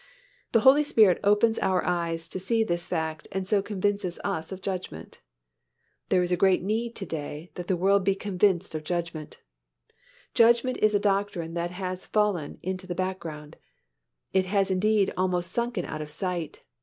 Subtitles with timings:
[0.51, 4.63] The Holy Spirit opens our eyes to see this fact and so convinces us of
[4.63, 5.19] judgment.
[6.09, 9.37] There is a great need to day that the world be convinced of judgment.
[10.33, 13.57] Judgment is a doctrine that has fallen into the background,
[14.33, 16.61] that has indeed almost sunken out of sight.